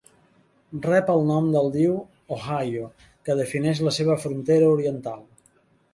[0.85, 1.93] Rep del nom del riu
[2.37, 2.89] Ohio,
[3.29, 5.23] que defineix la seva frontera oriental.